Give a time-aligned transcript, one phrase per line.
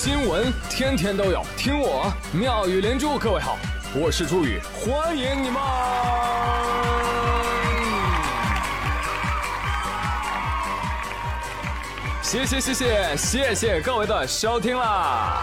[0.00, 3.18] 新闻天天都有，听我妙语连珠。
[3.18, 3.58] 各位好，
[4.00, 5.60] 我是朱宇，欢迎你们！
[12.22, 15.42] 谢谢谢谢谢谢各位的收听啦！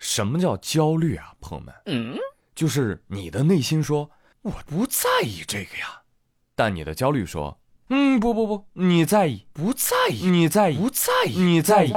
[0.00, 1.72] 什么叫焦虑啊，朋友们？
[1.86, 2.18] 嗯，
[2.56, 4.10] 就是你的内心说
[4.42, 6.02] 我不在意这个呀，
[6.56, 7.56] 但你的焦虑说。
[7.88, 11.92] 嗯，不不不，你在意，不在意，你在意，不在意，你在意。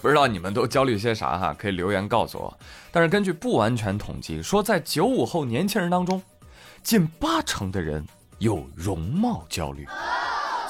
[0.00, 1.54] 不知道你们都焦虑些啥哈？
[1.58, 2.58] 可以留言告诉我。
[2.90, 6.22] 但是根据不完全统计，说在九五后年轻人当中，
[6.82, 8.02] 近八成的人
[8.38, 9.86] 有容貌焦虑。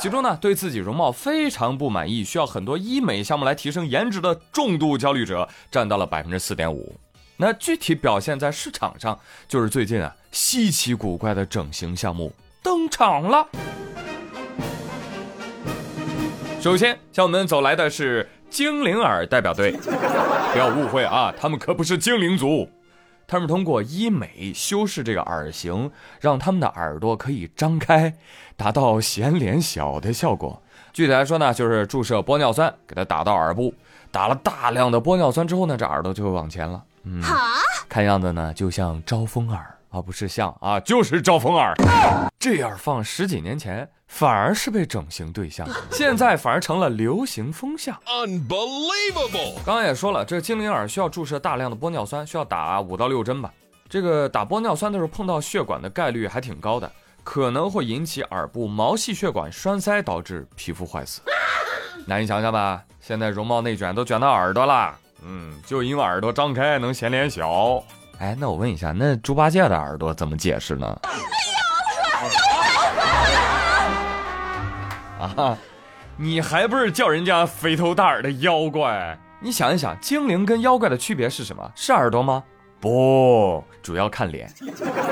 [0.00, 6.94] 其中呢，对自己容貌非常不满意，需要很多医美项目来提升颜值的重度焦虑者占到了百分之四点五。
[7.36, 12.32] 那具体表现在市场上，就是最近啊，稀奇古怪的整形项目
[12.62, 13.48] 登场了。
[16.60, 19.72] 首先向我们走来的是精灵耳代表队，
[20.52, 22.68] 不要误会啊，他们可不是精灵族。
[23.28, 28.14] 他们通过医美修饰这个耳型，让他们的耳朵可以张开，
[28.56, 30.62] 达到显脸小的效果。
[30.94, 33.74] 具体来说呢，就是注射玻尿酸，给它打到耳部，
[34.10, 36.82] 打了大量的玻尿酸之后呢，这耳朵就会往前了。
[37.04, 37.22] 嗯，
[37.86, 39.74] 看样子呢，就像招风耳。
[39.90, 41.74] 啊，不是像啊，就是招风耳。
[42.38, 47.94] 这样放十几年前，反而是被整形对象， 现在反而成了流行风向。
[48.06, 49.54] Unbelievable！
[49.64, 53.52] 刚刚也说了，这精灵耳需要注射大量的玻尿酸，需要打五到六针吧。
[53.88, 56.90] 这个打玻尿酸的时候碰到血管的概率还挺高的，
[57.22, 61.20] 可能会引起耳部毛细血管栓塞，导致皮肤坏死。
[62.06, 67.82] 那你想想吧，现在容貌内卷都卷到耳朵了，嗯，就因为耳朵张开能显脸小。
[68.18, 70.98] 哎，那我问一下，那猪八戒的耳朵怎么解释呢？
[75.36, 75.58] 啊，
[76.16, 79.18] 你还不是叫人家肥头大耳的妖怪？
[79.40, 81.70] 你想一想，精灵跟妖怪的区别是什么？
[81.74, 82.42] 是耳朵吗？
[82.80, 84.52] 不，主要看脸，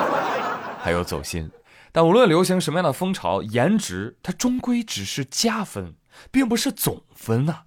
[0.81, 1.50] 还有走心。
[1.93, 5.94] 但无论流行什么样的风潮，颜值它终归只是加分，
[6.31, 7.62] 并不是总分呐。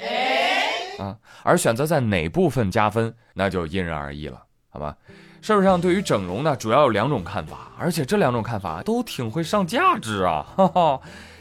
[0.99, 4.95] 啊，而选择在哪部分加分，那就因人而异了，好吧？
[5.41, 10.45] 社会上对于整容呢，主要有两种看法，而且这两种看法都挺会上价值啊！
[10.57, 10.99] 哈哈。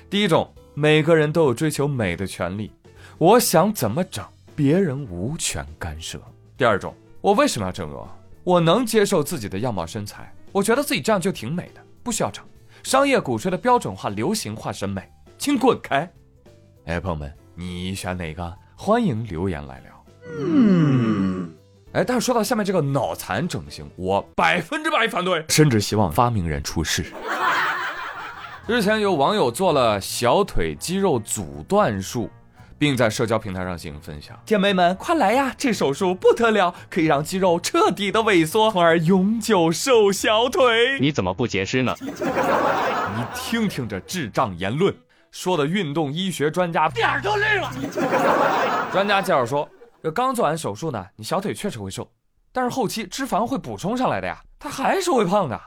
[0.08, 2.70] 第一种，每个人都有追求美的权利，
[3.18, 4.24] 我想怎么整，
[4.54, 6.22] 别人无权干涉。
[6.56, 8.06] 第二种，我为什么要整容？
[8.44, 12.44] 我能接受自己的样貌身材，我觉得自己这样就挺美的，不需要整。
[12.84, 15.02] 商业鼓吹的标准化、流行化审美，
[15.36, 16.08] 请滚开！
[16.84, 18.56] 哎，朋友们，你选哪个？
[18.76, 20.04] 欢迎留言来聊。
[20.38, 21.52] 嗯。
[21.90, 27.06] 哎，但是说到下面这个脑残整形，我百分之百反对，甚至希望发明人出事。
[28.68, 32.28] 日前有网友做了小腿肌肉阻断术，
[32.76, 34.38] 并在社交平台上进行分享。
[34.44, 35.54] 姐妹们，快来呀！
[35.56, 41.00] 这手术不得了，可以让肌肉彻底的萎缩，从而永久瘦小腿。
[41.00, 41.96] 你怎么不解释呢？
[42.02, 42.12] 你
[43.34, 44.94] 听听这智障言论，
[45.30, 47.72] 说的运动医学专家点儿都绿了。
[48.92, 49.66] 专家介绍说。
[50.00, 52.08] 这刚做完手术呢，你小腿确实会瘦，
[52.52, 55.58] 但是后期脂肪会补充上来的呀，它还是会胖的。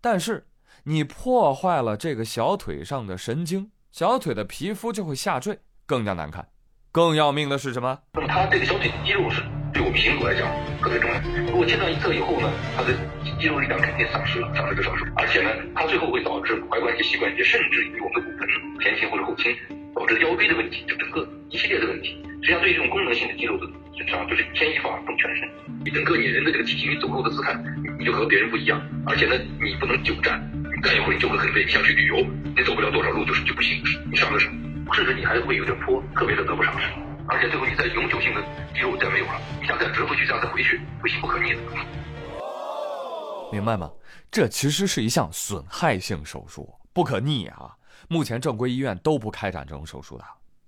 [0.00, 0.44] 但是
[0.88, 6.46] 你破坏了这个小腿上的神经，小腿的皮肤就会下坠，更加难看。
[6.92, 7.98] 更要命的是什么？
[8.14, 9.42] 那么它这个小腿肌肉是
[9.74, 10.46] 对我们行走来讲
[10.80, 11.18] 特别重要。
[11.50, 12.94] 如果切断一侧以后呢，它的
[13.40, 18.46] 肌肉力量肯定丧失了，丧失就丧失，而且呢，它最后会导致踝关节、膝关节，甚至于我们的骨盆
[18.78, 19.50] 前倾或者后倾，
[19.92, 22.14] 导致腰椎的问题，就整个一系列的问题。
[22.42, 23.66] 实际上，对于这种功能性的肌肉的
[23.98, 25.50] 损伤，就是牵一发动全身。
[25.84, 27.58] 你整个你人的这个体型，你走路的姿态，
[27.98, 28.80] 你就和别人不一样。
[29.04, 30.40] 而且呢，你不能久站，
[30.76, 31.64] 你干一会儿你就会很累。
[31.64, 32.16] 你想去旅游，
[32.54, 34.50] 你走不了多少路，就是就不行，你上个手，
[34.92, 36.86] 甚至你还会有点坡，特别的得不偿失。
[37.28, 38.42] 而且最后你在永久性的
[38.74, 41.58] 肌肉再没有了，你想再折回去，这样再回去，不行，不可逆的。
[43.50, 43.90] 明白吗？
[44.30, 47.72] 这其实是一项损害性手术，不可逆啊。
[48.08, 50.24] 目前正规医院都不开展这种手术的。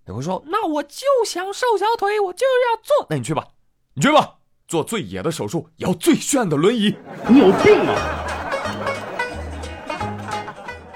[0.07, 3.07] 有人说：“那我就想瘦小腿，我就要做。
[3.11, 3.45] 那你去吧，
[3.93, 6.97] 你去吧，做最野的手术，摇最炫的轮椅。
[7.29, 8.25] 你有病啊！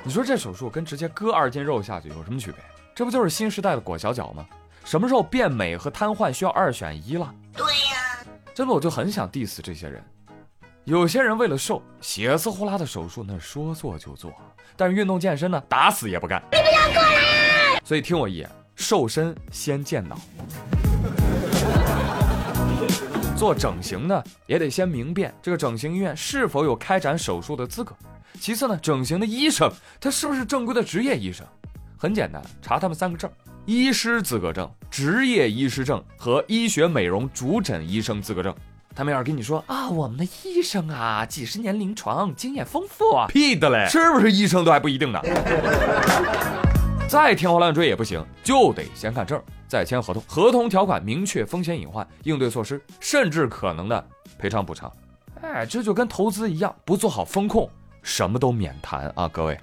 [0.05, 2.61] 你说这手术跟直接割二斤肉下去有什么区别？
[2.93, 4.45] 这不就是新时代的裹小脚吗？
[4.85, 7.33] 什么时候变美和瘫痪需要二选一了？
[7.57, 10.03] 对呀，真的我就很想 diss 这些人。
[10.85, 14.35] 有些人为了瘦，血丝呼啦的手术那说做就做，
[14.77, 16.43] 但是运动健身呢，打死也不干。
[16.51, 17.81] 你不要过来！
[17.85, 18.51] 所以听我一言。
[18.75, 20.19] 瘦身先健脑。
[23.37, 27.95] 做整形呢，也得先明辨这个整形医院是否有开展手术的资格。
[28.41, 29.71] 其次呢，整形的医生
[30.01, 31.47] 他是不是正规的职业医生？
[31.97, 33.31] 很简单，查他们三个证：
[33.67, 38.55] 医师资格证、执业医师证和医学美容主诊医生资格证。
[38.95, 45.21] 他们要是跟你说啊，我们的医生啊，几十年临床经验丰富啊，屁的嘞，是不是医生都还不一定呢。
[47.09, 50.23] 再天花乱坠也不行，就得先看证，再签合同。
[50.27, 54.05] 合同条款明确风险隐患、应对措施，甚至可能的
[54.39, 54.91] 赔偿补偿。
[55.41, 57.69] 哎，这就跟投资一样，不做好风控，
[58.03, 59.59] 什么都免谈啊，各位。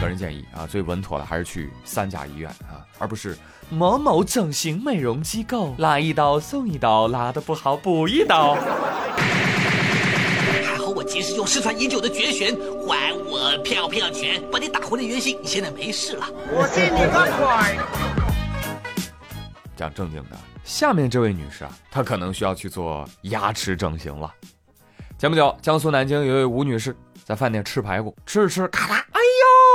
[0.00, 3.38] 个人建议啊，最稳妥的还是去三甲医院啊，而不是
[3.70, 8.54] 某某整形美容机构，拉一刀送一刀，拉的不好补一刀。
[8.54, 8.62] 还
[10.76, 12.50] 好我及时用失传已久的绝学
[12.86, 15.38] 还我飘飘拳，把你打回了原形。
[15.40, 16.26] 你现在没事了。
[16.48, 17.78] 我信你个鬼！
[19.76, 20.30] 讲正经的，
[20.64, 24.32] 下面这位女士啊，她可能需要去做牙齿整形了。
[25.18, 29.20] 前不久，江苏南京有一位吴女士在饭店吃排骨，吃着吃着，咔嗒，哎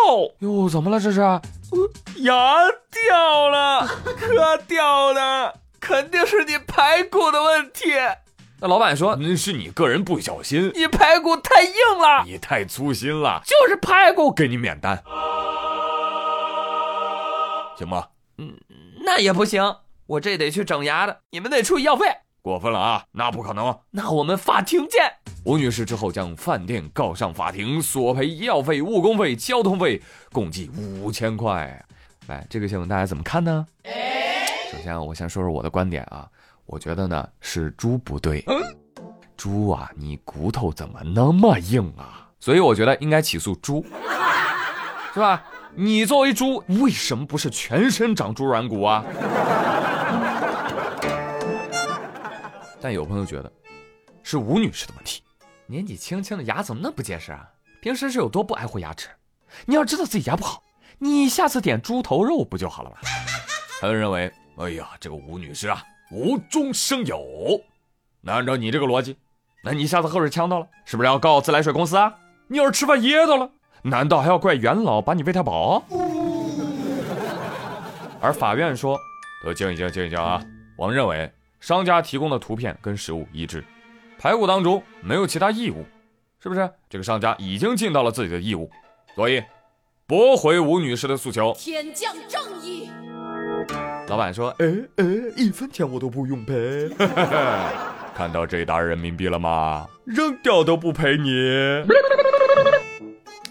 [0.09, 1.21] 呦哟，怎么了这是？
[2.17, 2.43] 牙
[2.91, 3.87] 掉了，
[4.19, 7.85] 可掉了，肯定是你排骨的问题。
[8.59, 15.01] 那老板说：“那是你个人不小心，你排骨太硬了，你太粗心了，就是排骨给你免单，
[17.77, 18.07] 行吗？
[18.39, 18.57] 嗯，
[19.05, 19.75] 那也不行，
[20.07, 22.05] 我这得去整牙的，你们得出医药费，
[22.41, 23.03] 过分了啊！
[23.11, 25.11] 那不可能，那我们法庭见。”
[25.43, 30.01] 吴女士之后将饭店告上法庭，索赔医药费、误工费、交通费，
[30.31, 31.85] 共计五千块。
[32.27, 33.65] 来，这个新闻大家怎么看呢？
[34.71, 36.27] 首先，我先说说我的观点啊。
[36.65, 38.45] 我觉得呢是猪不对，
[39.35, 42.29] 猪啊，你骨头怎么那么硬啊？
[42.39, 43.85] 所以我觉得应该起诉猪，
[45.13, 45.43] 是吧？
[45.79, 49.05] 你作为猪，为什么不是全身长猪软骨啊？
[52.81, 53.51] 但有朋友觉得
[54.23, 55.21] 是吴女士的问题，
[55.67, 57.47] 年纪轻轻的牙怎么那么不结实啊？
[57.79, 59.07] 平时是有多不爱护牙齿？
[59.67, 60.63] 你要知道自己牙不好，
[60.97, 62.97] 你下次点猪头肉不就好了吗？
[63.79, 65.83] 还有人认为，哎呀，这个吴女士啊。
[66.09, 67.21] 无中生有，
[68.21, 69.15] 那按照你这个逻辑，
[69.63, 72.15] 那你下次喝水呛到了，是不是要告自来水公司啊？
[72.47, 73.51] 你要是吃饭噎到了，
[73.89, 75.83] 难道还要怪元老把你喂太饱？
[78.19, 78.97] 而法院说，
[79.43, 80.41] 都静一静，静一静啊！
[80.75, 83.63] 我们认为商家提供的图片跟实物一致，
[84.17, 85.85] 排骨当中没有其他异物，
[86.41, 86.69] 是不是？
[86.89, 88.69] 这个商家已经尽到了自己的义务，
[89.15, 89.43] 所以
[90.07, 91.53] 驳回吴女士的诉求。
[91.57, 92.89] 天降正义。
[94.07, 95.05] 老板说：“哎哎，
[95.35, 96.89] 一分钱我都不用赔，
[98.15, 99.85] 看到这沓人民币了吗？
[100.05, 101.29] 扔掉都不赔你。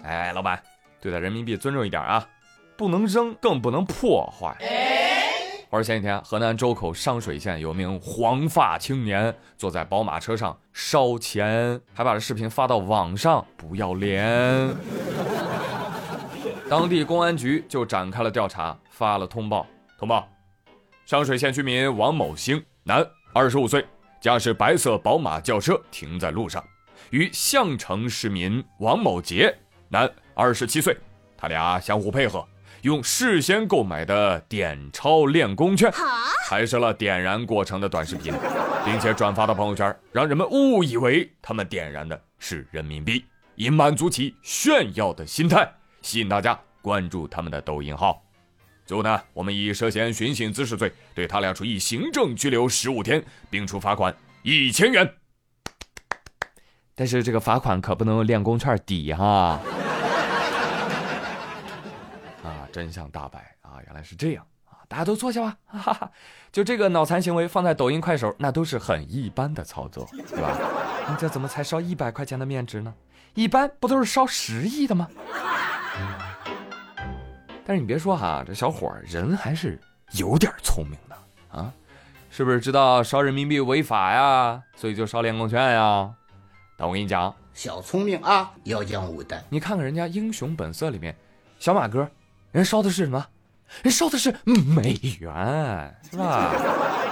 [0.06, 0.62] 哎，老板，
[1.00, 2.26] 对待人民币尊重一点啊，
[2.76, 4.56] 不能扔，更不能破坏。
[5.68, 14.72] 话说前几天，河南周口商水县有名黄发青年坐在宝马车上烧钱，还把这视频发到网上，不要脸。
[16.70, 19.66] 当地公安局就展开了调查，发了通报，
[19.98, 20.28] 通报。”
[21.04, 23.84] 商水县居民王某兴，男，二十五岁，
[24.20, 26.64] 驾驶白色宝马轿车停在路上，
[27.10, 29.56] 与项城市民王某杰，
[29.88, 30.96] 男，二十七岁，
[31.36, 32.46] 他俩相互配合，
[32.82, 35.92] 用事先购买的点钞练功券
[36.48, 38.32] 拍摄了点燃过程的短视频，
[38.84, 45.70] 并且转发到朋友圈，让人们误以为他们点燃的是人民币，以满足其炫耀的心态，
[46.02, 48.22] 吸引大家关注他们的抖音号。
[48.84, 55.12] 最后呢，我们以涉嫌寻衅滋事罪对他俩处以行政拘留十五天，并处罚款一千元。
[56.94, 59.26] 但是这个罚款可不能用练功券抵哈。
[59.26, 59.60] 啊，
[62.76, 64.84] 真相大白啊，原来是这样啊！
[64.86, 65.56] 大家都坐下吧。
[65.64, 66.10] 哈哈，
[66.52, 70.54] 就这个脑残行为放在抖音、快手，那都是很一般的操作，对吧？
[71.08, 72.92] 你这怎么才烧一百块钱的面值呢？
[73.32, 75.08] 一般不都是烧十亿的吗？
[77.64, 79.80] 但是你别说哈，这小伙人还是
[80.12, 81.16] 有点聪明的
[81.58, 81.72] 啊，
[82.28, 84.62] 是不是知道烧人民币违法呀？
[84.76, 86.12] 所以就烧练功券呀？
[86.76, 89.42] 但我跟你讲，小聪明啊，要讲武的。
[89.48, 91.16] 你看看人家《英雄本色》里面，
[91.58, 92.06] 小马哥，
[92.56, 93.26] 人烧的是什么？
[93.82, 96.54] 人烧的是美元，是吧？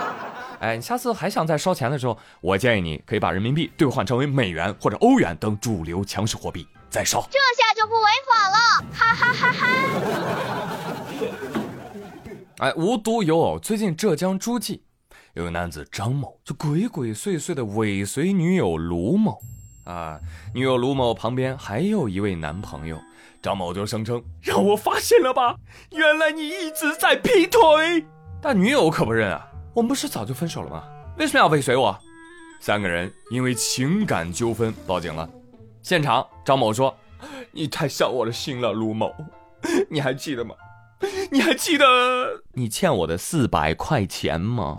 [0.58, 7.28] 哎，你下次还想再烧钱的时候，我建议你可以把人民币兑换成为美元或者欧元等主流强势货币再烧。
[7.30, 8.56] 这下就不违法了，
[8.90, 9.68] 哈哈哈哈！
[12.64, 14.80] 哎，无独有偶，最近浙江诸暨
[15.34, 19.38] 有个男子张某就鬼鬼祟祟的尾随女友卢某
[19.84, 20.18] 啊，
[20.54, 22.98] 女友卢某旁边还有一位男朋友，
[23.42, 25.56] 张某就声称让我发现了吧，
[25.90, 28.06] 原来你一直在劈腿。
[28.40, 30.84] 但女友可不认啊，我们不是早就分手了吗？
[31.18, 31.96] 为什么要尾随我？
[32.60, 35.28] 三个人因为情感纠纷报警了。
[35.82, 36.96] 现场，张某说
[37.52, 39.14] ：“你太伤我的心了，卢某，
[39.90, 40.54] 你还记得吗？
[41.30, 41.86] 你还记得
[42.54, 44.78] 你欠我的四百块钱吗？”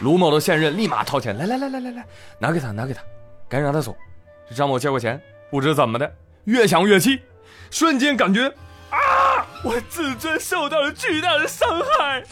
[0.00, 2.06] 卢某的现任立马掏钱，来来来来来来，
[2.38, 3.00] 拿给他，拿给他，
[3.48, 3.96] 赶紧让他走。
[4.48, 6.12] 这张某接过钱，不知怎么的，
[6.44, 7.20] 越想越气，
[7.70, 8.46] 瞬间感觉
[8.90, 12.22] 啊，我自尊受到了巨大的伤害。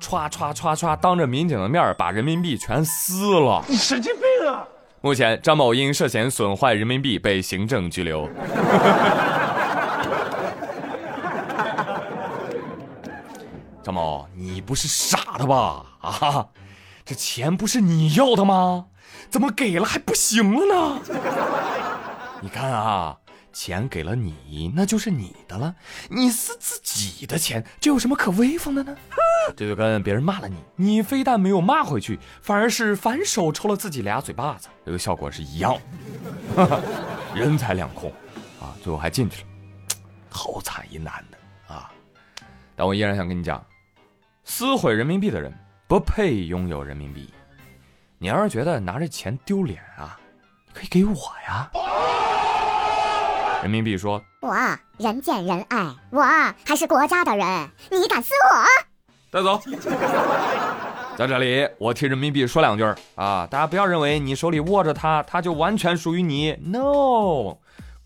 [0.00, 3.62] 歘歘歘歘，当着民警的面把人民币全撕了。
[3.68, 4.66] 你神经病啊！
[5.02, 8.28] 目前，张某因涉嫌损坏人民币被行政拘留。
[13.82, 15.86] 张某，你不是傻的吧？
[16.00, 16.48] 啊，
[17.04, 18.86] 这钱不是你要的吗？
[19.30, 21.00] 怎么给了还不行了呢？
[22.42, 23.16] 你看啊，
[23.52, 25.74] 钱给了你，那就是你的了。
[26.08, 28.94] 你撕自己的钱，这有什么可威风的呢？
[29.56, 35.76] 这就跟别人骂了你，你非但没有骂回去，反而是反手抽了自己俩嘴巴子，这个效果是一样。
[37.34, 38.10] 人财两空，
[38.60, 39.48] 啊，最后还进去了，
[40.28, 41.90] 好惨一男的啊！
[42.76, 43.62] 但我依然想跟你讲，
[44.52, 45.54] 撕毁人民币的人
[45.86, 47.32] 不配拥有人民币。
[48.18, 50.18] 你要是觉得拿着钱丢脸啊，
[50.74, 51.14] 可以给我
[51.46, 51.70] 呀。
[53.62, 54.52] 人民币说：“我
[54.98, 56.20] 人见人爱，我
[56.66, 58.66] 还是国家的人，你敢撕我？”
[59.30, 59.60] 带走。
[61.16, 62.82] 在这里，我替人民币说两句
[63.14, 66.58] 啊，大家不要认为你手里握着它，它就完全属于你。
[66.60, 67.56] No，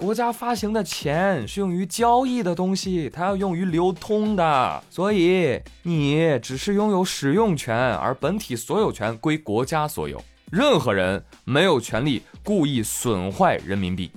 [0.04, 10.23] 国家发行的钱是用于交易的东西，它要用于流通的，所以你只是拥有使用权，而本体所有权归国家所有。
[10.52, 14.12] 任何人没有权利故意损坏人民币。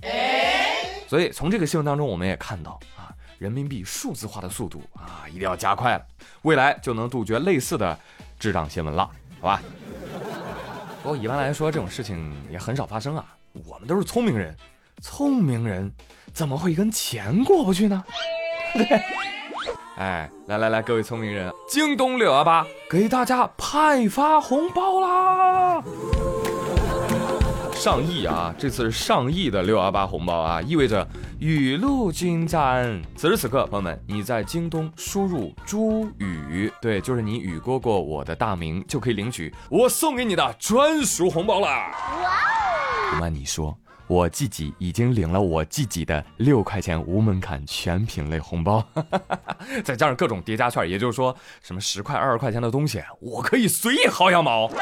[1.08, 3.08] 所以从这个新闻当中，我们也看到啊。
[3.38, 6.06] 人民币数字化的速度啊，一定要加快了，
[6.41, 7.98] 未来就能杜绝类似的
[8.38, 9.62] 智障新闻了，好吧？
[11.01, 13.25] 不过一般来说，这种事情也很少发生啊。
[13.65, 14.53] 我们都是聪明人，
[15.01, 15.92] 聪明人
[16.34, 18.04] 怎么会跟钱过不去呢？
[18.74, 18.86] 对。
[19.98, 25.84] 哎，来来来，各位聪明人，京东六幺八给大家派发红包啦！
[27.74, 28.54] 上亿啊！
[28.60, 31.08] 这次是上亿的六幺八红包啊，意味着
[31.39, 33.01] 雨露均沾。
[33.16, 41.92] 此时此刻，朋友们，你在京东输入“朱雨”，对，就是你雨过过我的大名，就可以领取我送给你的专属红包啦！
[42.22, 43.12] 哇哦！
[43.12, 43.75] 不瞒你说，
[44.08, 48.82] 我自己已经领了我自己的六块钱无门槛全品类红包，
[49.84, 54.70] 再加上各种叠加券，也就是说，什么十块、二十块钱的东西，我可以随意薅羊毛。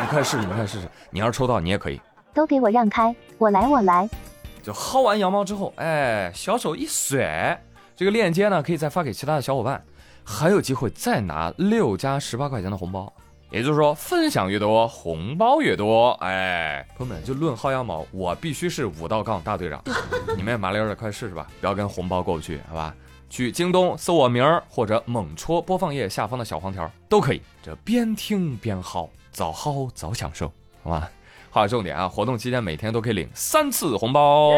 [0.00, 0.88] 你快试试，你快试试。
[1.10, 1.98] 你要是抽到，你也可以。
[2.34, 4.08] 都给我让开，我来，我来。
[4.62, 7.58] 就薅完羊毛之后，哎，小手一甩，
[7.96, 9.82] 这个链接呢，可以再发给其他的小伙伴，
[10.22, 13.10] 还有机会再拿六加十八块钱的红包。
[13.50, 16.10] 也就是说，分享越多，红包越多。
[16.20, 19.82] 哎，朋友们，就论薅羊毛，我必须是五道杠大队长。
[20.36, 22.94] 你们也麻溜的，快试试吧，不要跟红包过不去，好吧？
[23.30, 27.42] 去京东搜我名儿，或者猛戳播放页下方的小黄条都可以。
[27.62, 30.52] 这边听边薅，早薅早享受，
[30.82, 31.10] 好吧？
[31.50, 32.06] 划重点啊！
[32.06, 34.52] 活动期间每天都可以领三次红包。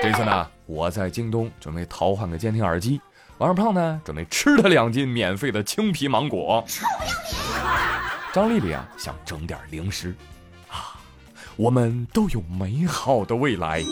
[0.00, 3.00] 这次呢，我在京东准备淘换个监听耳机，
[3.38, 6.64] 王二胖呢准备吃他两斤免费的青皮芒果。
[8.36, 10.14] 张丽丽啊想整点零食，
[10.68, 11.00] 啊，
[11.56, 13.82] 我们都有美好的未来。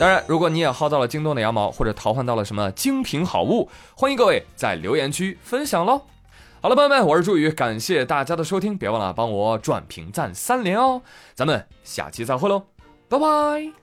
[0.00, 6.00] 当然，如果你也薅到了京东的羊毛，或者淘换到了什么精品好物，欢迎各位在留言区分享喽。
[6.62, 11.02] 好了，朋友们，我是朱宇，感谢大家的收听，别忘了帮我转评赞三连哦。
[11.34, 12.62] 咱们下期再会喽，
[13.10, 13.81] 拜拜。